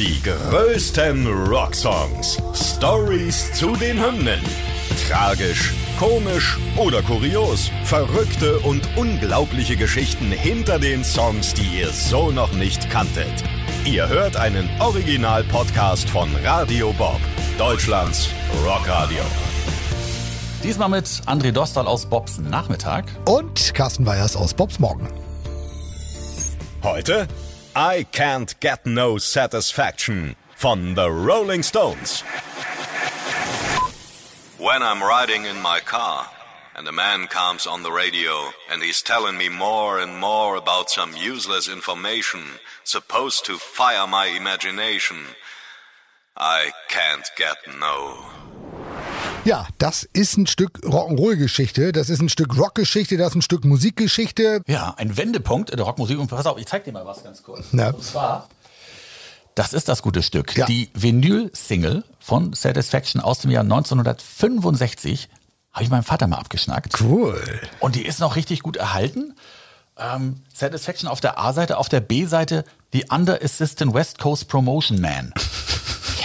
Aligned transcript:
Die 0.00 0.22
größten 0.22 1.26
Rocksongs. 1.26 2.38
Stories 2.54 3.52
zu 3.52 3.76
den 3.76 4.02
Hymnen. 4.02 4.40
Tragisch, 5.06 5.74
komisch 5.98 6.56
oder 6.78 7.02
kurios. 7.02 7.70
Verrückte 7.84 8.60
und 8.60 8.88
unglaubliche 8.96 9.76
Geschichten 9.76 10.32
hinter 10.32 10.78
den 10.78 11.04
Songs, 11.04 11.52
die 11.52 11.80
ihr 11.80 11.90
so 11.90 12.30
noch 12.30 12.50
nicht 12.54 12.88
kanntet. 12.88 13.44
Ihr 13.84 14.08
hört 14.08 14.38
einen 14.38 14.70
Original-Podcast 14.80 16.08
von 16.08 16.30
Radio 16.42 16.94
Bob, 16.94 17.20
Deutschlands 17.58 18.30
Rockradio. 18.64 19.20
Diesmal 20.64 20.88
mit 20.88 21.04
André 21.26 21.52
Dostal 21.52 21.86
aus 21.86 22.06
Bobs 22.06 22.38
Nachmittag. 22.38 23.04
Und 23.26 23.74
Carsten 23.74 24.06
Weyers 24.06 24.34
aus 24.34 24.54
Bobs 24.54 24.78
Morgen. 24.78 25.06
Heute 26.82 27.28
I 27.76 28.02
Can't 28.02 28.58
Get 28.58 28.84
No 28.84 29.16
Satisfaction 29.18 30.34
von 30.56 30.94
The 30.94 31.08
Rolling 31.08 31.62
Stones. 31.62 32.22
When 34.58 34.82
I'm 34.82 35.00
riding 35.00 35.44
in 35.44 35.62
my 35.62 35.78
car 35.78 36.28
and 36.74 36.88
a 36.88 36.92
man 36.92 37.28
comes 37.28 37.68
on 37.68 37.84
the 37.84 37.92
radio 37.92 38.50
and 38.68 38.82
he's 38.82 39.02
telling 39.02 39.38
me 39.38 39.48
more 39.48 40.00
and 40.00 40.18
more 40.18 40.56
about 40.56 40.90
some 40.90 41.14
useless 41.14 41.68
information 41.68 42.42
supposed 42.82 43.44
to 43.46 43.56
fire 43.56 44.08
my 44.08 44.26
imagination, 44.26 45.18
I 46.36 46.72
can't 46.88 47.30
get 47.36 47.56
no. 47.78 48.49
Ja, 49.44 49.66
das 49.78 50.02
ist 50.12 50.36
ein 50.36 50.46
Stück 50.46 50.80
Rock'n'Roll-Geschichte, 50.84 51.92
das 51.92 52.10
ist 52.10 52.20
ein 52.20 52.28
Stück 52.28 52.58
Rockgeschichte, 52.58 53.16
das 53.16 53.30
ist 53.30 53.36
ein 53.36 53.42
Stück 53.42 53.64
Musikgeschichte. 53.64 54.60
Ja, 54.66 54.94
ein 54.98 55.16
Wendepunkt 55.16 55.70
in 55.70 55.76
der 55.76 55.86
Rockmusik. 55.86 56.18
Und 56.18 56.28
pass 56.28 56.46
auf, 56.46 56.58
ich 56.58 56.66
zeig 56.66 56.84
dir 56.84 56.92
mal 56.92 57.06
was 57.06 57.24
ganz 57.24 57.42
kurz. 57.42 57.66
Na. 57.72 57.88
Und 57.88 58.04
zwar, 58.04 58.48
das 59.54 59.72
ist 59.72 59.88
das 59.88 60.02
gute 60.02 60.22
Stück. 60.22 60.56
Ja. 60.56 60.66
Die 60.66 60.90
Vinyl-Single 60.92 62.04
von 62.18 62.52
Satisfaction 62.52 63.22
aus 63.22 63.38
dem 63.38 63.50
Jahr 63.50 63.62
1965 63.62 65.30
habe 65.72 65.84
ich 65.84 65.90
meinem 65.90 66.04
Vater 66.04 66.26
mal 66.26 66.36
abgeschnackt. 66.36 67.00
Cool. 67.00 67.42
Und 67.78 67.94
die 67.94 68.04
ist 68.04 68.20
noch 68.20 68.36
richtig 68.36 68.62
gut 68.62 68.76
erhalten. 68.76 69.34
Ähm, 69.96 70.42
Satisfaction 70.52 71.08
auf 71.08 71.20
der 71.20 71.38
A-Seite, 71.38 71.78
auf 71.78 71.88
der 71.88 72.00
B-Seite 72.00 72.64
The 72.92 73.06
Under 73.08 73.42
Assistant 73.42 73.94
West 73.94 74.18
Coast 74.18 74.48
Promotion 74.48 75.00
Man. 75.00 75.32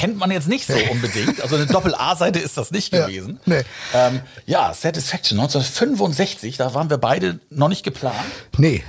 Kennt 0.05 0.17
man 0.19 0.29
jetzt 0.29 0.47
nicht 0.47 0.67
so 0.67 0.73
unbedingt. 0.91 1.41
Also 1.41 1.55
eine 1.55 1.65
Doppel-A-Seite 1.65 2.37
ist 2.37 2.57
das 2.57 2.69
nicht 2.69 2.93
Ja, 2.93 3.07
gewesen. 3.07 3.39
nee. 3.47 3.63
Ähm, 3.91 4.21
ja, 4.45 4.71
Satisfaction 4.71 5.39
1965, 5.39 6.57
da 6.57 6.75
waren 6.75 6.91
wir 6.91 6.99
beide 6.99 7.39
noch 7.49 7.69
nicht 7.69 7.81
geplant. 7.83 8.15
Nee, 8.59 8.83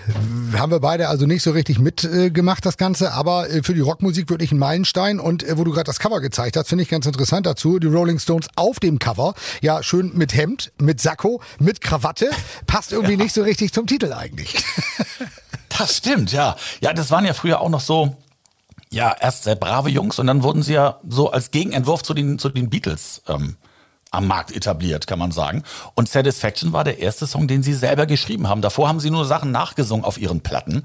haben 0.55 0.71
wir 0.71 0.81
beide 0.81 1.09
also 1.09 1.25
nicht 1.25 1.43
so 1.43 1.53
richtig 1.53 1.79
mitgemacht, 1.79 2.67
das 2.67 2.77
Ganze, 2.77 3.13
aber 3.15 3.49
äh, 3.49 3.63
für 3.63 3.73
die 3.73 3.81
Rockmusik 3.81 4.29
wirklich 4.29 4.53
ein 4.53 4.59
Meilenstein. 4.59 5.19
Und 5.19 5.43
äh, 5.43 5.57
wo 5.57 5.65
du 5.65 5.71
gerade 5.73 5.85
das 5.85 6.01
Cover 6.01 6.21
gezeigt 6.21 6.59
hast, 6.59 6.69
finde 6.69 6.83
ich 6.83 6.91
ganz 6.91 7.07
interessant 7.07 7.47
dazu. 7.47 7.79
Die 7.79 7.87
Rolling 7.87 8.19
Stones 8.19 8.49
auf 8.57 8.79
dem 8.79 8.99
Cover, 8.99 9.33
ja, 9.63 9.83
schön 9.83 10.13
mit 10.15 10.35
Hemd, 10.35 10.71
mit 10.79 11.01
Sakko, 11.01 11.41
mit 11.59 11.81
Krawatte, 11.81 12.29
passt 12.67 12.93
irgendwie 12.93 13.17
nicht 13.17 13.33
so 13.35 13.43
richtig 13.43 13.73
zum 13.73 13.87
Titel 13.87 14.13
eigentlich. 14.13 14.55
Das 15.79 15.99
stimmt, 15.99 16.33
ja. 16.33 16.57
Ja, 16.81 16.95
das 16.95 17.11
waren 17.11 17.27
ja 17.27 17.35
früher 17.35 17.61
auch 17.61 17.69
noch 17.69 17.81
so, 17.83 18.17
ja, 18.93 19.15
erst 19.21 19.45
sehr 19.45 19.57
brave 19.57 19.91
Jungs 19.91 20.19
und 20.19 20.27
dann 20.27 20.43
wurden 20.43 20.63
sie 20.63 20.75
ja 20.75 21.01
so 21.09 21.31
als 21.31 21.51
Gegenentwurf 21.51 22.03
zu 22.03 22.15
den, 22.15 22.39
zu 22.39 22.49
den 22.49 22.71
Beatles 22.71 23.23
ähm, 23.27 23.57
am 24.11 24.27
Markt 24.27 24.55
etabliert, 24.55 25.07
kann 25.07 25.19
man 25.19 25.33
sagen. 25.33 25.63
Und 25.95 26.09
Satisfaction 26.09 26.73
war 26.73 26.85
der 26.85 27.01
erste 27.01 27.27
Song, 27.27 27.49
den 27.49 27.63
sie 27.63 27.75
selber 27.75 28.07
geschrieben 28.07 28.49
haben. 28.49 28.63
Davor 28.63 28.89
haben 28.89 29.01
sie 29.01 29.11
nur 29.11 29.25
Sachen 29.25 29.51
nachgesungen 29.51 30.05
auf 30.05 30.19
ihren 30.19 30.41
Platten. 30.41 30.85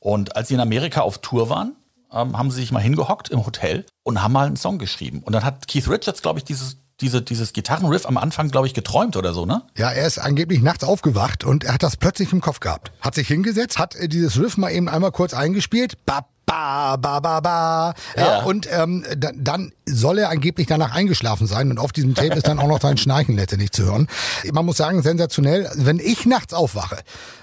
Und 0.00 0.36
als 0.36 0.48
sie 0.48 0.54
in 0.54 0.60
Amerika 0.60 1.00
auf 1.00 1.18
Tour 1.18 1.48
waren, 1.48 1.76
ähm, 2.12 2.36
haben 2.36 2.50
sie 2.50 2.60
sich 2.60 2.72
mal 2.72 2.80
hingehockt 2.80 3.30
im 3.30 3.44
Hotel 3.46 3.86
und 4.02 4.22
haben 4.22 4.32
mal 4.32 4.46
einen 4.46 4.56
Song 4.56 4.78
geschrieben. 4.78 5.22
Und 5.24 5.32
dann 5.32 5.44
hat 5.44 5.68
Keith 5.68 5.88
Richards, 5.88 6.22
glaube 6.22 6.38
ich, 6.38 6.44
dieses, 6.44 6.78
diese, 7.00 7.22
dieses 7.22 7.52
Gitarrenriff 7.52 8.06
am 8.06 8.16
Anfang, 8.16 8.50
glaube 8.50 8.66
ich, 8.66 8.74
geträumt 8.74 9.16
oder 9.16 9.32
so, 9.32 9.46
ne? 9.46 9.62
Ja, 9.76 9.90
er 9.90 10.06
ist 10.06 10.18
angeblich 10.18 10.62
nachts 10.62 10.84
aufgewacht 10.84 11.44
und 11.44 11.64
er 11.64 11.74
hat 11.74 11.82
das 11.82 11.96
plötzlich 11.96 12.32
im 12.32 12.40
Kopf 12.40 12.60
gehabt. 12.60 12.92
Hat 13.00 13.14
sich 13.14 13.28
hingesetzt, 13.28 13.78
hat 13.78 13.94
äh, 13.96 14.08
dieses 14.08 14.38
Riff 14.38 14.56
mal 14.56 14.70
eben 14.70 14.88
einmal 14.88 15.12
kurz 15.12 15.34
eingespielt. 15.34 16.04
Ba, 16.06 16.26
ba, 16.46 16.96
ba, 16.96 17.20
ba, 17.20 17.40
ba. 17.40 17.94
Ja, 18.16 18.26
Ja. 18.26 18.42
Und 18.44 18.68
ähm, 18.72 19.04
da, 19.16 19.30
dann 19.34 19.72
soll 19.84 20.18
er 20.18 20.30
angeblich 20.30 20.66
danach 20.66 20.94
eingeschlafen 20.94 21.46
sein 21.46 21.70
und 21.70 21.78
auf 21.78 21.92
diesem 21.92 22.14
Tape 22.14 22.34
ist 22.34 22.46
dann 22.46 22.58
auch 22.58 22.68
noch 22.68 22.80
sein 22.80 22.96
Schnarchen 22.96 23.36
letztendlich 23.36 23.72
zu 23.72 23.84
hören. 23.84 24.06
Man 24.52 24.64
muss 24.64 24.76
sagen, 24.76 25.02
sensationell. 25.02 25.70
Wenn 25.74 25.98
ich 25.98 26.24
nachts 26.24 26.54
aufwache 26.54 26.98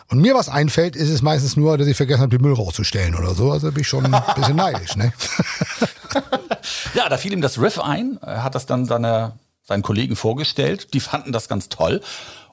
und 0.09 0.19
mir 0.19 0.33
was 0.35 0.49
einfällt, 0.49 0.95
ist 0.95 1.09
es 1.09 1.21
meistens 1.21 1.55
nur, 1.57 1.77
dass 1.77 1.87
ich 1.87 1.97
vergessen 1.97 2.21
habe, 2.21 2.35
den 2.37 2.41
Müll 2.41 2.53
rauszustellen 2.53 3.15
oder 3.15 3.35
so. 3.35 3.51
Also 3.51 3.71
bin 3.71 3.81
ich 3.81 3.87
schon 3.87 4.05
ein 4.13 4.23
bisschen 4.35 4.55
neidisch, 4.55 4.95
ne? 4.95 5.13
Ja, 6.93 7.09
da 7.09 7.17
fiel 7.17 7.33
ihm 7.33 7.41
das 7.41 7.59
Riff 7.59 7.79
ein. 7.79 8.19
Er 8.21 8.43
hat 8.43 8.55
das 8.55 8.65
dann 8.65 8.85
seine, 8.85 9.33
seinen 9.63 9.81
Kollegen 9.81 10.15
vorgestellt. 10.15 10.93
Die 10.93 10.99
fanden 10.99 11.31
das 11.31 11.47
ganz 11.47 11.69
toll. 11.69 12.01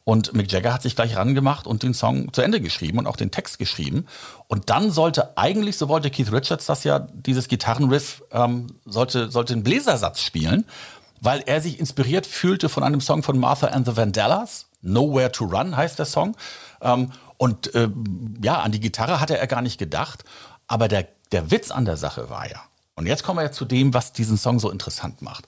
Und 0.04 0.32
Mick 0.32 0.50
Jagger 0.50 0.72
hat 0.72 0.82
sich 0.82 0.96
gleich 0.96 1.16
rangemacht 1.16 1.66
und 1.66 1.82
den 1.82 1.94
Song 1.94 2.32
zu 2.32 2.42
Ende 2.42 2.60
geschrieben 2.60 2.98
und 2.98 3.06
auch 3.06 3.16
den 3.16 3.30
Text 3.30 3.58
geschrieben. 3.58 4.06
Und 4.48 4.70
dann 4.70 4.90
sollte 4.90 5.36
eigentlich, 5.36 5.76
so 5.76 5.88
wollte 5.88 6.10
Keith 6.10 6.32
Richards 6.32 6.66
das 6.66 6.84
ja, 6.84 6.98
dieses 6.98 7.48
Gitarrenriff 7.48 8.22
ähm, 8.32 8.68
sollte, 8.86 9.30
sollte 9.30 9.52
einen 9.52 9.62
Bläsersatz 9.62 10.20
spielen, 10.20 10.64
weil 11.20 11.42
er 11.46 11.60
sich 11.60 11.78
inspiriert 11.78 12.26
fühlte 12.26 12.68
von 12.68 12.82
einem 12.82 13.00
Song 13.00 13.22
von 13.22 13.38
Martha 13.38 13.68
and 13.68 13.86
the 13.86 13.96
Vandellas. 13.96 14.66
Nowhere 14.82 15.30
to 15.30 15.44
Run 15.44 15.76
heißt 15.76 15.98
der 15.98 16.06
Song. 16.06 16.36
Ähm, 16.80 17.12
und 17.36 17.74
ähm, 17.74 18.38
ja, 18.42 18.60
an 18.60 18.72
die 18.72 18.80
Gitarre 18.80 19.20
hatte 19.20 19.36
er 19.36 19.46
gar 19.46 19.62
nicht 19.62 19.78
gedacht. 19.78 20.24
Aber 20.66 20.88
der, 20.88 21.08
der 21.32 21.50
Witz 21.50 21.70
an 21.70 21.84
der 21.84 21.96
Sache 21.96 22.30
war 22.30 22.50
ja, 22.50 22.60
und 22.96 23.06
jetzt 23.06 23.22
kommen 23.22 23.38
wir 23.38 23.44
ja 23.44 23.52
zu 23.52 23.64
dem, 23.64 23.94
was 23.94 24.12
diesen 24.12 24.36
Song 24.36 24.58
so 24.58 24.70
interessant 24.70 25.22
macht. 25.22 25.46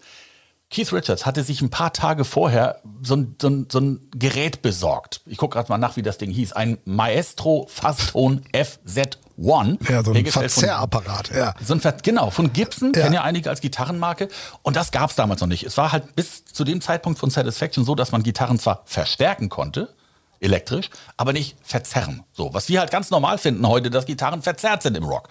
Keith 0.73 0.93
Richards 0.93 1.27
hatte 1.27 1.45
sich 1.45 1.61
ein 1.61 1.71
paar 1.71 1.93
Tage 1.93 2.25
vorher 2.25 2.81
so 3.03 3.15
ein, 3.15 3.37
so 3.41 3.49
ein, 3.49 3.69
so 3.71 3.79
ein 3.79 4.09
Gerät 4.17 4.63
besorgt. 4.63 5.21
Ich 5.27 5.37
gucke 5.39 5.55
gerade 5.57 5.71
mal 5.71 5.79
nach, 5.79 5.97
wie 5.97 6.03
das 6.03 6.19
Ding 6.19 6.31
hieß. 6.31 6.53
Ein 6.55 6.79
Maestro 6.85 7.67
Fastton 7.71 8.43
FZ1. 8.55 9.91
Ja, 9.91 10.03
so 10.03 10.11
ein 10.11 10.15
hergestellt 10.17 10.33
von- 10.33 10.43
Verzerrapparat, 10.63 11.31
ja. 11.35 11.55
so 11.65 11.75
ein 11.75 11.81
Ver 11.81 11.93
genau, 12.03 12.31
von 12.31 12.53
Gibson, 12.53 12.93
Ja. 12.95 13.03
kennen 13.03 13.15
ja 13.15 13.23
einige 13.23 13.51
als 13.51 13.61
Gitarrenmarke. 13.61 14.29
Und 14.63 14.77
das 14.77 14.91
gab 14.93 15.11
es 15.11 15.17
damals 15.17 15.41
noch 15.41 15.49
nicht. 15.49 15.65
Es 15.65 15.77
war 15.77 15.93
halt 15.93 16.17
bis 16.17 16.45
zu 16.47 16.65
dem 16.65 16.81
Zeitpunkt 16.81 17.19
von 17.19 17.29
Satisfaction 17.31 17.85
so, 17.85 17.95
dass 17.95 18.11
man 18.13 18.23
Gitarren 18.23 18.59
zwar 18.59 18.83
verstärken 18.87 19.49
konnte, 19.51 19.95
elektrisch, 20.41 20.89
aber 21.17 21.33
nicht 21.33 21.57
verzerren. 21.63 22.23
So, 22.33 22.55
was 22.55 22.69
wir 22.69 22.81
halt 22.81 22.91
ganz 22.91 23.11
normal 23.11 23.39
finden 23.39 23.67
heute, 23.69 23.91
dass 23.91 24.07
Gitarren 24.07 24.43
verzerrt 24.43 24.83
sind 24.83 24.97
im 24.97 25.05
Rock. 25.05 25.29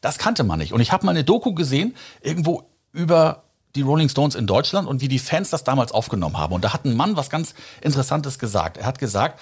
Das 0.00 0.16
kannte 0.18 0.42
man 0.44 0.58
nicht. 0.58 0.72
Und 0.72 0.80
ich 0.80 0.90
habe 0.92 1.04
mal 1.04 1.12
eine 1.12 1.24
Doku 1.24 1.52
gesehen, 1.54 1.94
irgendwo 2.22 2.62
über 2.92 3.44
die 3.74 3.82
Rolling 3.82 4.08
Stones 4.08 4.34
in 4.34 4.46
Deutschland 4.46 4.88
und 4.88 5.00
wie 5.00 5.08
die 5.08 5.18
Fans 5.18 5.50
das 5.50 5.64
damals 5.64 5.92
aufgenommen 5.92 6.38
haben. 6.38 6.54
Und 6.54 6.64
da 6.64 6.72
hat 6.72 6.84
ein 6.84 6.96
Mann 6.96 7.16
was 7.16 7.30
ganz 7.30 7.54
Interessantes 7.80 8.38
gesagt. 8.38 8.76
Er 8.76 8.86
hat 8.86 8.98
gesagt, 8.98 9.40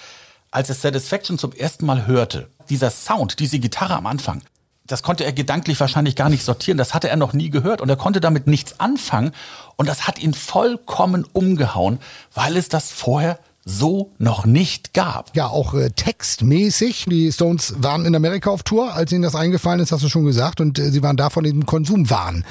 als 0.51 0.69
er 0.69 0.75
Satisfaction 0.75 1.37
zum 1.37 1.53
ersten 1.53 1.85
Mal 1.85 2.07
hörte, 2.07 2.49
dieser 2.69 2.89
Sound, 2.91 3.39
diese 3.39 3.59
Gitarre 3.59 3.95
am 3.95 4.05
Anfang, 4.05 4.41
das 4.89 5.03
konnte 5.03 5.23
er 5.23 5.33
gedanklich 5.33 5.79
wahrscheinlich 5.79 6.15
gar 6.15 6.29
nicht 6.29 6.43
sortieren. 6.43 6.77
Das 6.79 6.95
hatte 6.95 7.09
er 7.09 7.15
noch 7.15 7.33
nie 7.33 7.51
gehört 7.51 7.79
und 7.79 7.89
er 7.89 7.95
konnte 7.95 8.19
damit 8.19 8.47
nichts 8.47 8.79
anfangen. 8.79 9.33
Und 9.75 9.87
das 9.87 10.07
hat 10.07 10.17
ihn 10.17 10.33
vollkommen 10.33 11.27
umgehauen, 11.31 11.99
weil 12.33 12.57
es 12.57 12.69
das 12.69 12.91
vorher 12.91 13.39
so 13.65 14.13
noch 14.17 14.45
nicht 14.45 14.93
gab. 14.93 15.35
Ja, 15.35 15.47
auch 15.47 15.73
äh, 15.73 15.89
textmäßig. 15.89 17.05
Die 17.09 17.31
Stones 17.31 17.75
waren 17.77 18.05
in 18.05 18.15
Amerika 18.15 18.49
auf 18.49 18.63
Tour, 18.63 18.93
als 18.93 19.11
ihnen 19.11 19.21
das 19.21 19.35
eingefallen 19.35 19.79
ist, 19.79 19.91
hast 19.91 20.03
du 20.03 20.09
schon 20.09 20.25
gesagt. 20.25 20.61
Und 20.61 20.79
äh, 20.79 20.91
sie 20.91 21.03
waren 21.03 21.17
da 21.17 21.29
von 21.29 21.43
diesem 21.43 21.65
Konsumwahn, 21.65 22.45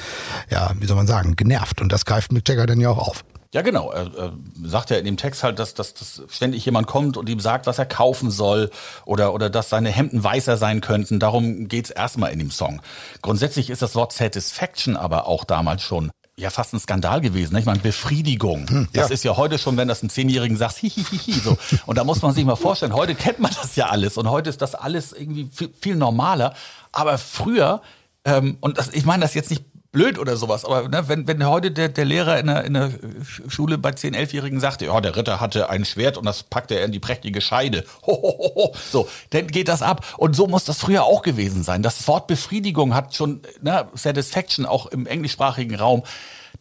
ja, 0.50 0.72
wie 0.78 0.86
soll 0.86 0.96
man 0.96 1.06
sagen, 1.06 1.36
genervt. 1.36 1.80
Und 1.80 1.92
das 1.92 2.04
greift 2.04 2.32
Mick 2.32 2.48
Jagger 2.48 2.66
dann 2.66 2.80
ja 2.80 2.90
auch 2.90 2.98
auf. 2.98 3.24
Ja, 3.54 3.62
genau. 3.62 3.90
Er, 3.90 4.14
er 4.14 4.32
sagt 4.62 4.90
ja 4.90 4.98
in 4.98 5.06
dem 5.06 5.16
Text 5.16 5.42
halt, 5.42 5.58
dass, 5.58 5.72
dass, 5.72 5.94
dass 5.94 6.22
ständig 6.28 6.66
jemand 6.66 6.86
kommt 6.86 7.16
und 7.16 7.30
ihm 7.30 7.40
sagt, 7.40 7.66
was 7.66 7.78
er 7.78 7.86
kaufen 7.86 8.30
soll 8.30 8.70
oder, 9.06 9.32
oder 9.32 9.48
dass 9.48 9.70
seine 9.70 9.88
Hemden 9.88 10.22
weißer 10.22 10.58
sein 10.58 10.82
könnten. 10.82 11.18
Darum 11.18 11.66
geht's 11.66 11.88
erstmal 11.88 12.30
in 12.32 12.40
dem 12.40 12.50
Song. 12.50 12.82
Grundsätzlich 13.22 13.70
ist 13.70 13.80
das 13.80 13.94
Wort 13.94 14.12
Satisfaction 14.12 14.96
aber 14.98 15.26
auch 15.26 15.44
damals 15.44 15.82
schon 15.82 16.10
ja 16.38 16.50
fast 16.50 16.72
ein 16.72 16.80
Skandal 16.80 17.20
gewesen. 17.20 17.54
ne? 17.54 17.60
Ich 17.60 17.66
meine, 17.66 17.80
Befriedigung. 17.80 18.88
das 18.92 19.08
ja. 19.08 19.14
ist 19.14 19.24
ja 19.24 19.36
heute 19.36 19.58
schon, 19.58 19.76
wenn 19.76 19.88
das 19.88 20.02
einem 20.02 20.10
Zehnjährigen 20.10 20.56
sagt, 20.56 20.76
hihihihi, 20.76 21.32
so. 21.32 21.58
Und 21.86 21.98
da 21.98 22.04
muss 22.04 22.22
man 22.22 22.32
sich 22.32 22.44
mal 22.44 22.56
vorstellen, 22.56 22.94
heute 22.94 23.14
kennt 23.14 23.40
man 23.40 23.52
das 23.60 23.76
ja 23.76 23.88
alles 23.88 24.16
und 24.16 24.30
heute 24.30 24.48
ist 24.48 24.62
das 24.62 24.74
alles 24.74 25.12
irgendwie 25.12 25.48
viel, 25.52 25.70
viel 25.80 25.96
normaler. 25.96 26.54
Aber 26.92 27.18
früher, 27.18 27.82
ähm, 28.24 28.56
und 28.60 28.78
das, 28.78 28.90
ich 28.90 29.04
meine 29.04 29.22
das 29.22 29.34
jetzt 29.34 29.50
nicht 29.50 29.64
blöd 29.90 30.18
oder 30.18 30.36
sowas, 30.36 30.64
aber 30.64 30.88
ne, 30.88 31.08
wenn, 31.08 31.26
wenn 31.26 31.44
heute 31.46 31.70
der, 31.70 31.88
der 31.88 32.04
Lehrer 32.04 32.38
in 32.38 32.46
der, 32.46 32.64
in 32.64 32.74
der 32.74 32.90
Schule 33.48 33.78
bei 33.78 33.90
10-, 33.90 34.14
11-Jährigen 34.14 34.60
sagt, 34.60 34.82
ja, 34.82 35.00
der 35.00 35.16
Ritter 35.16 35.40
hatte 35.40 35.70
ein 35.70 35.84
Schwert 35.84 36.18
und 36.18 36.26
das 36.26 36.42
packte 36.42 36.74
er 36.74 36.84
in 36.84 36.92
die 36.92 36.98
prächtige 36.98 37.40
Scheide. 37.40 37.84
Ho, 38.06 38.12
ho, 38.12 38.38
ho, 38.38 38.54
ho. 38.54 38.74
So, 38.90 39.08
dann 39.30 39.46
geht 39.46 39.68
das 39.68 39.82
ab. 39.82 40.04
Und 40.18 40.36
so 40.36 40.46
muss 40.46 40.64
das 40.64 40.78
früher 40.78 41.04
auch 41.04 41.22
gewesen 41.22 41.62
sein. 41.62 41.82
Das 41.82 42.06
Wort 42.06 42.26
Befriedigung 42.26 42.94
hat 42.94 43.14
schon, 43.14 43.40
ne, 43.62 43.88
Satisfaction 43.94 44.66
auch 44.66 44.86
im 44.86 45.06
englischsprachigen 45.06 45.76
Raum, 45.76 46.02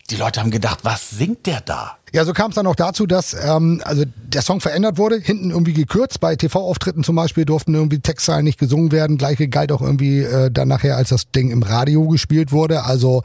die 0.09 0.15
Leute 0.15 0.39
haben 0.39 0.51
gedacht, 0.51 0.79
was 0.83 1.09
singt 1.09 1.45
der 1.45 1.61
da? 1.61 1.97
Ja, 2.13 2.23
so 2.23 2.31
kam 2.31 2.51
es 2.51 2.55
dann 2.55 2.65
auch 2.67 2.75
dazu, 2.75 3.05
dass 3.05 3.33
ähm, 3.33 3.81
also 3.83 4.03
der 4.15 4.41
Song 4.41 4.61
verändert 4.61 4.97
wurde, 4.97 5.19
hinten 5.19 5.51
irgendwie 5.51 5.73
gekürzt. 5.73 6.21
Bei 6.21 6.35
TV-Auftritten 6.35 7.03
zum 7.03 7.17
Beispiel 7.17 7.43
durften 7.43 7.75
irgendwie 7.75 7.99
Textzeilen 7.99 8.45
nicht 8.45 8.57
gesungen 8.57 8.93
werden. 8.93 9.17
Gleiche 9.17 9.49
galt 9.49 9.71
auch 9.73 9.81
irgendwie 9.81 10.21
äh, 10.21 10.49
dann 10.49 10.69
nachher, 10.69 10.95
als 10.95 11.09
das 11.09 11.29
Ding 11.31 11.51
im 11.51 11.63
Radio 11.63 12.07
gespielt 12.07 12.53
wurde. 12.53 12.83
Also 12.85 13.23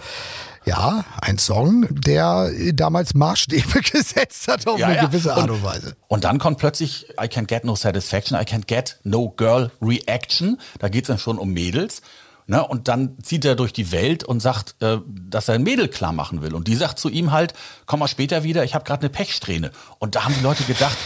ja, 0.65 1.05
ein 1.21 1.39
Song, 1.39 1.87
der 1.91 2.51
damals 2.73 3.15
Maßstäbe 3.15 3.81
gesetzt 3.93 4.49
hat 4.49 4.67
auf 4.67 4.79
Ja, 4.79 4.89
eine 4.89 4.97
ja. 4.97 5.07
gewisse 5.07 5.35
Art 5.35 5.51
und 5.51 5.63
Weise. 5.63 5.97
Und 6.09 6.25
dann 6.25 6.39
kommt 6.39 6.59
plötzlich 6.59 7.09
I 7.11 7.27
can't 7.27 7.47
get 7.47 7.65
no 7.65 7.77
satisfaction, 7.77 8.39
I 8.39 8.45
can't 8.45 8.67
get 8.67 8.99
no 9.05 9.31
girl 9.31 9.71
reaction. 9.81 10.59
Da 10.81 10.89
geht's 10.89 11.07
dann 11.09 11.19
schon 11.19 11.39
um 11.39 11.53
Mädels. 11.53 12.03
Ne? 12.53 12.63
Und 12.67 12.87
dann 12.87 13.17
zieht 13.23 13.47
er 13.47 13.57
durch 13.57 13.73
die 13.73 13.93
Welt 13.93 14.25
und 14.25 14.41
sagt, 14.41 14.75
äh, 14.83 14.99
dass 15.09 15.49
er 15.49 15.55
ein 15.55 15.63
Mädel 15.63 15.89
klar 15.89 16.13
machen 16.13 16.43
will. 16.43 16.55
Und 16.55 16.69
die 16.69 16.75
sagt 16.75 16.99
zu 16.99 17.09
ihm 17.09 17.33
halt, 17.33 17.55
komm 17.87 18.01
mal 18.01 18.09
später 18.09 18.43
wieder, 18.43 18.63
ich 18.63 18.75
habe 18.75 18.85
gerade 18.85 19.01
eine 19.01 19.09
Pechsträhne. 19.09 19.71
Und 19.99 20.17
da 20.17 20.27
haben 20.27 20.35
die 20.35 20.43
Leute 20.43 20.63
gedacht, 20.65 20.99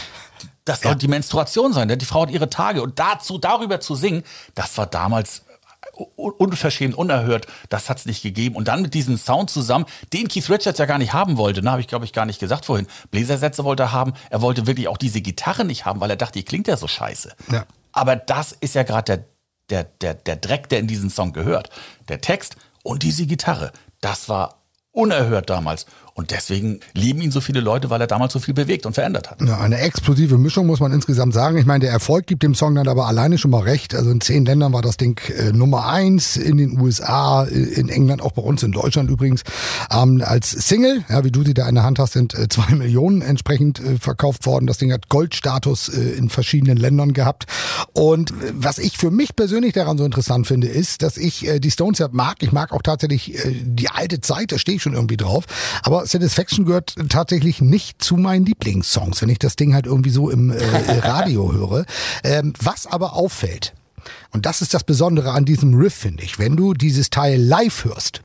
das 0.65 0.81
soll 0.81 0.95
die 0.95 1.07
Menstruation 1.07 1.71
sein. 1.71 1.87
Denn 1.87 1.99
die 1.99 2.05
Frau 2.05 2.23
hat 2.23 2.31
ihre 2.31 2.49
Tage. 2.49 2.81
Und 2.81 2.99
dazu, 2.99 3.37
darüber 3.37 3.79
zu 3.79 3.95
singen, 3.95 4.23
das 4.55 4.77
war 4.77 4.87
damals 4.87 5.43
un- 6.17 6.33
unverschämt, 6.33 6.95
unerhört, 6.95 7.47
das 7.69 7.89
hat's 7.89 8.05
nicht 8.05 8.23
gegeben. 8.23 8.57
Und 8.57 8.67
dann 8.67 8.81
mit 8.81 8.93
diesem 8.93 9.15
Sound 9.15 9.49
zusammen, 9.49 9.85
den 10.11 10.27
Keith 10.27 10.49
Richards 10.49 10.79
ja 10.79 10.85
gar 10.85 10.97
nicht 10.97 11.13
haben 11.13 11.37
wollte, 11.37 11.63
ne, 11.63 11.71
habe 11.71 11.79
ich 11.79 11.87
glaube 11.87 12.03
ich 12.03 12.11
gar 12.11 12.25
nicht 12.25 12.41
gesagt 12.41 12.65
vorhin. 12.65 12.87
Bläsersätze 13.09 13.63
wollte 13.63 13.83
er 13.83 13.91
haben, 13.93 14.11
er 14.29 14.41
wollte 14.41 14.67
wirklich 14.67 14.89
auch 14.89 14.97
diese 14.97 15.21
Gitarre 15.21 15.63
nicht 15.63 15.85
haben, 15.85 16.01
weil 16.01 16.09
er 16.09 16.17
dachte, 16.17 16.39
die 16.39 16.43
klingt 16.43 16.67
ja 16.67 16.75
so 16.75 16.89
scheiße. 16.89 17.31
Ja. 17.53 17.63
Aber 17.93 18.17
das 18.17 18.51
ist 18.51 18.75
ja 18.75 18.83
gerade 18.83 19.15
der, 19.15 19.25
der, 19.69 19.83
der, 19.83 20.13
der 20.13 20.35
Dreck, 20.35 20.69
der 20.69 20.79
in 20.79 20.87
diesen 20.87 21.09
Song 21.09 21.33
gehört. 21.33 21.69
Der 22.07 22.21
Text 22.21 22.55
und 22.83 23.03
diese 23.03 23.25
Gitarre, 23.25 23.71
das 24.01 24.29
war 24.29 24.61
unerhört 24.91 25.49
damals. 25.49 25.85
Und 26.17 26.31
deswegen 26.31 26.79
lieben 26.95 27.21
ihn 27.21 27.29
so 27.29 27.41
viele 27.41 27.59
Leute, 27.59 27.91
weil 27.91 28.01
er 28.01 28.07
damals 28.07 28.33
so 28.33 28.39
viel 28.39 28.55
bewegt 28.55 28.87
und 28.87 28.93
verändert 28.93 29.29
hat. 29.29 29.39
Ja, 29.39 29.59
eine 29.59 29.77
explosive 29.77 30.39
Mischung, 30.39 30.65
muss 30.65 30.79
man 30.79 30.91
insgesamt 30.91 31.35
sagen. 31.35 31.59
Ich 31.59 31.67
meine, 31.67 31.81
der 31.81 31.91
Erfolg 31.91 32.25
gibt 32.25 32.41
dem 32.41 32.55
Song 32.55 32.73
dann 32.73 32.87
aber 32.87 33.05
alleine 33.05 33.37
schon 33.37 33.51
mal 33.51 33.61
recht. 33.61 33.93
Also 33.93 34.09
in 34.09 34.19
zehn 34.19 34.43
Ländern 34.43 34.73
war 34.73 34.81
das 34.81 34.97
Ding 34.97 35.21
äh, 35.37 35.51
Nummer 35.51 35.85
eins, 35.87 36.35
in 36.35 36.57
den 36.57 36.81
USA, 36.81 37.43
in 37.43 37.89
England, 37.89 38.23
auch 38.23 38.31
bei 38.31 38.41
uns 38.41 38.63
in 38.63 38.71
Deutschland 38.71 39.11
übrigens. 39.11 39.43
Ähm, 39.91 40.23
als 40.25 40.49
Single, 40.49 41.05
ja, 41.07 41.23
wie 41.23 41.29
du 41.29 41.43
sie 41.43 41.53
da 41.53 41.69
in 41.69 41.75
der 41.75 41.83
Hand 41.83 41.99
hast, 41.99 42.13
sind 42.13 42.33
äh, 42.33 42.49
zwei 42.49 42.73
Millionen 42.75 43.21
entsprechend 43.21 43.79
äh, 43.79 43.99
verkauft 43.99 44.47
worden. 44.47 44.65
Das 44.65 44.79
Ding 44.79 44.91
hat 44.91 45.09
Goldstatus 45.09 45.87
äh, 45.89 46.17
in 46.17 46.29
verschiedenen 46.29 46.77
Ländern 46.77 47.13
gehabt. 47.13 47.45
Und 47.93 48.31
äh, 48.31 48.53
was 48.55 48.79
ich 48.79 48.97
für 48.97 49.11
mich 49.11 49.35
persönlich 49.35 49.73
daran 49.73 49.99
so 49.99 50.03
interessant 50.03 50.47
finde, 50.47 50.65
ist, 50.65 51.03
dass 51.03 51.15
ich 51.15 51.47
äh, 51.47 51.59
die 51.59 51.69
Stones 51.69 51.99
ja 51.99 52.09
mag. 52.11 52.37
Ich 52.41 52.51
mag 52.51 52.73
auch 52.73 52.81
tatsächlich 52.81 53.37
die 53.61 53.89
alte 53.89 54.19
Zeit, 54.19 54.51
da 54.51 54.57
stehe 54.57 54.77
ich 54.77 54.81
schon 54.81 54.93
irgendwie 54.93 55.17
drauf. 55.17 55.43
Aber 55.83 56.06
Satisfaction 56.07 56.65
gehört 56.65 56.95
tatsächlich 57.09 57.61
nicht 57.61 58.01
zu 58.01 58.17
meinen 58.17 58.45
Lieblingssongs, 58.45 59.21
wenn 59.21 59.29
ich 59.29 59.39
das 59.39 59.55
Ding 59.55 59.73
halt 59.73 59.85
irgendwie 59.85 60.09
so 60.09 60.29
im 60.29 60.51
äh, 60.51 60.57
Radio 61.03 61.53
höre. 61.53 61.85
Ähm, 62.23 62.53
was 62.61 62.87
aber 62.87 63.13
auffällt, 63.13 63.73
und 64.31 64.45
das 64.45 64.61
ist 64.61 64.73
das 64.73 64.83
Besondere 64.83 65.31
an 65.31 65.45
diesem 65.45 65.73
Riff, 65.73 65.93
finde 65.93 66.23
ich, 66.23 66.39
wenn 66.39 66.55
du 66.55 66.73
dieses 66.73 67.09
Teil 67.09 67.41
live 67.41 67.85
hörst, 67.85 68.21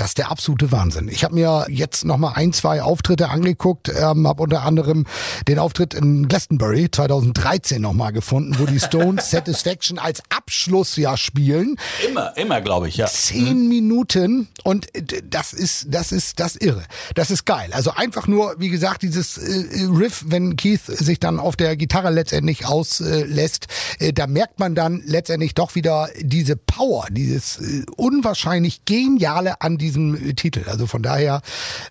das 0.00 0.10
ist 0.10 0.18
der 0.18 0.30
absolute 0.30 0.72
Wahnsinn. 0.72 1.08
Ich 1.08 1.24
habe 1.24 1.34
mir 1.34 1.66
jetzt 1.68 2.06
noch 2.06 2.16
mal 2.16 2.32
ein, 2.32 2.54
zwei 2.54 2.82
Auftritte 2.82 3.28
angeguckt, 3.28 3.90
ähm, 3.90 4.26
habe 4.26 4.42
unter 4.42 4.62
anderem 4.62 5.04
den 5.46 5.58
Auftritt 5.58 5.92
in 5.92 6.26
Glastonbury 6.26 6.90
2013 6.90 7.82
noch 7.82 7.92
mal 7.92 8.10
gefunden, 8.10 8.56
wo 8.58 8.64
die 8.64 8.80
Stones 8.80 9.30
Satisfaction 9.30 9.98
als 9.98 10.22
Abschluss 10.30 10.96
ja 10.96 11.18
spielen 11.18 11.76
Immer, 12.08 12.34
immer, 12.38 12.62
glaube 12.62 12.88
ich, 12.88 12.96
ja. 12.96 13.06
zehn 13.06 13.68
Minuten 13.68 14.48
und 14.64 14.94
äh, 14.94 15.02
das 15.22 15.52
ist 15.52 15.88
das 15.90 16.12
ist 16.12 16.40
das 16.40 16.56
irre. 16.56 16.84
Das 17.14 17.30
ist 17.30 17.44
geil. 17.44 17.68
Also 17.72 17.90
einfach 17.90 18.26
nur, 18.26 18.54
wie 18.58 18.70
gesagt, 18.70 19.02
dieses 19.02 19.36
äh, 19.36 19.84
Riff, 19.84 20.24
wenn 20.28 20.56
Keith 20.56 20.86
sich 20.86 21.20
dann 21.20 21.38
auf 21.38 21.56
der 21.56 21.76
Gitarre 21.76 22.10
letztendlich 22.10 22.64
auslässt, 22.64 23.66
äh, 23.98 24.14
da 24.14 24.26
merkt 24.26 24.60
man 24.60 24.74
dann 24.74 25.02
letztendlich 25.04 25.52
doch 25.52 25.74
wieder 25.74 26.08
diese 26.18 26.56
Power, 26.56 27.06
dieses 27.10 27.58
äh, 27.60 27.84
unwahrscheinlich 27.96 28.86
geniale 28.86 29.60
an 29.60 29.76
diesem 29.76 29.89
äh, 29.96 30.34
Titel. 30.34 30.64
Also 30.68 30.86
von 30.86 31.02
daher 31.02 31.42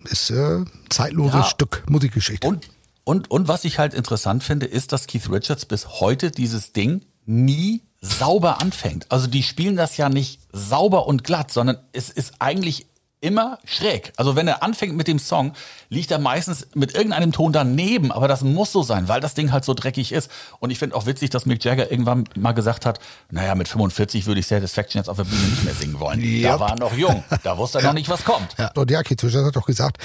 ist 0.10 0.30
äh, 0.30 0.64
zeitloses 0.90 1.34
Ja. 1.34 1.44
Stück 1.44 1.84
Musikgeschichte. 1.90 2.48
Und, 2.48 2.70
und, 3.04 3.32
und 3.32 3.48
was 3.48 3.66
ich 3.66 3.80
halt 3.80 3.94
interessant 3.94 4.44
finde, 4.44 4.66
ist, 4.66 4.92
dass 4.92 5.08
Keith 5.08 5.30
Richards 5.32 5.66
bis 5.66 6.00
heute 6.00 6.32
dieses 6.32 6.74
Ding 6.74 7.06
nie 7.26 7.84
sauber 8.02 8.62
anfängt. 8.62 9.12
Also 9.12 9.28
die 9.28 9.44
spielen 9.44 9.76
das 9.76 9.98
ja 9.98 10.10
nicht 10.10 10.40
sauber 10.52 11.08
und 11.08 11.24
glatt, 11.24 11.52
sondern 11.52 11.78
es 11.92 12.10
ist 12.10 12.34
eigentlich 12.40 12.88
immer 13.22 13.60
schräg. 13.66 14.14
Also 14.16 14.36
wenn 14.36 14.48
er 14.48 14.64
anfängt 14.64 14.96
mit 14.96 15.08
dem 15.08 15.20
Song, 15.20 15.54
liegt 15.90 16.10
er 16.12 16.20
meistens 16.20 16.68
mit 16.74 16.96
irgendeinem 16.96 17.32
Ton 17.32 17.52
daneben, 17.52 18.12
aber 18.12 18.28
das 18.28 18.42
muss 18.44 18.72
so 18.72 18.82
sein, 18.84 19.08
weil 19.08 19.20
das 19.20 19.34
Ding 19.34 19.52
halt 19.52 19.66
so 19.66 19.74
dreckig 19.74 20.12
ist. 20.12 20.32
Und 20.60 20.70
ich 20.70 20.80
finde 20.80 20.96
auch 20.96 21.06
witzig, 21.06 21.30
dass 21.30 21.46
Mick 21.46 21.64
Jagger 21.66 21.92
irgendwann 21.92 22.24
mal 22.38 22.54
gesagt 22.54 22.86
hat, 22.86 23.00
naja, 23.30 23.56
mit 23.56 23.68
45 23.68 24.26
würde 24.26 24.40
ich 24.40 24.48
Satisfaction 24.48 25.00
jetzt 25.00 25.10
auf 25.10 25.18
der 25.18 25.26
Bühne 25.26 25.42
nicht 25.44 25.64
mehr 25.66 25.74
singen 25.74 26.00
wollen. 26.00 26.20
Da 26.22 26.52
Yep. 26.52 26.60
war 26.60 26.70
er 26.72 26.80
noch 26.80 26.94
jung, 26.94 27.24
da 27.44 27.58
wusste 27.58 27.80
er 27.80 27.86
noch 27.86 27.94
nicht, 27.94 28.10
was 28.10 28.24
kommt. 28.24 28.56
Ja, 28.58 28.72
und 28.76 28.90
ja, 28.90 29.00
Richards 29.00 29.36
hat 29.36 29.56
doch 29.56 29.66
gesagt, 29.66 29.98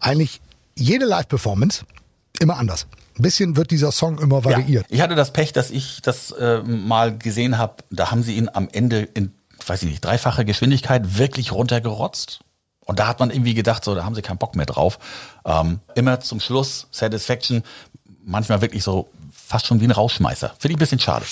eigentlich 0.00 0.40
jede 0.76 1.04
Live-Performance 1.06 1.84
immer 2.40 2.56
anders. 2.58 2.86
Ein 3.18 3.22
bisschen 3.22 3.56
wird 3.56 3.70
dieser 3.70 3.92
Song 3.92 4.18
immer 4.18 4.44
variiert. 4.44 4.86
Ja, 4.90 4.94
ich 4.94 5.00
hatte 5.00 5.14
das 5.14 5.32
Pech, 5.32 5.52
dass 5.52 5.70
ich 5.70 6.02
das 6.02 6.32
äh, 6.32 6.58
mal 6.62 7.16
gesehen 7.16 7.56
habe. 7.56 7.76
Da 7.90 8.10
haben 8.10 8.22
sie 8.22 8.36
ihn 8.36 8.50
am 8.52 8.68
Ende 8.70 9.00
in, 9.02 9.32
weiß 9.66 9.84
ich 9.84 9.88
nicht, 9.88 10.04
dreifacher 10.04 10.44
Geschwindigkeit 10.44 11.16
wirklich 11.16 11.52
runtergerotzt. 11.52 12.40
Und 12.86 12.98
da 12.98 13.08
hat 13.08 13.20
man 13.20 13.30
irgendwie 13.30 13.54
gedacht, 13.54 13.84
so, 13.84 13.94
da 13.94 14.04
haben 14.04 14.14
sie 14.14 14.22
keinen 14.22 14.38
Bock 14.38 14.56
mehr 14.56 14.66
drauf. 14.66 14.98
Ähm, 15.44 15.80
immer 15.94 16.20
zum 16.20 16.40
Schluss 16.40 16.86
Satisfaction, 16.90 17.62
manchmal 18.24 18.60
wirklich 18.62 18.82
so 18.82 19.10
fast 19.46 19.66
schon 19.66 19.80
wie 19.80 19.84
ein 19.84 19.92
Rausschmeißer. 19.92 20.54
Finde 20.58 20.72
ich 20.72 20.76
ein 20.76 20.78
bisschen 20.78 20.98
schade. 20.98 21.24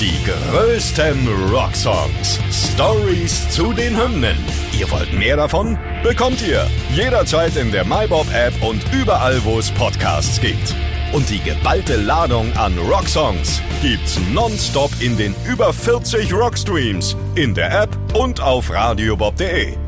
Die 0.00 0.14
größten 0.24 1.28
Rocksongs. 1.50 2.38
Stories 2.50 3.50
zu 3.50 3.72
den 3.72 3.96
Hymnen. 4.00 4.36
Ihr 4.78 4.90
wollt 4.90 5.12
mehr 5.12 5.36
davon? 5.36 5.78
Bekommt 6.02 6.40
ihr 6.42 6.66
jederzeit 6.94 7.56
in 7.56 7.72
der 7.72 7.84
MyBob-App 7.84 8.62
und 8.62 8.82
überall, 8.92 9.42
wo 9.44 9.58
es 9.58 9.70
Podcasts 9.72 10.40
gibt. 10.40 10.74
Und 11.12 11.28
die 11.30 11.40
geballte 11.40 11.96
Ladung 11.96 12.54
an 12.56 12.76
Rocksongs 12.78 13.60
gibt's 13.82 14.18
nonstop 14.32 14.90
in 15.00 15.16
den 15.16 15.34
über 15.46 15.72
40 15.72 16.32
Rockstreams, 16.32 17.16
in 17.34 17.54
der 17.54 17.82
App 17.82 17.96
und 18.14 18.40
auf 18.40 18.70
radiobob.de. 18.70 19.87